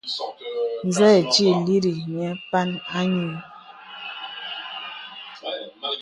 Nzə 0.87 1.07
nti 1.23 1.43
ǐ 1.53 1.55
lìrì 1.65 1.93
nyə̄ 2.11 2.29
m̀pàŋ 2.37 2.69
ànyìì. 2.97 3.35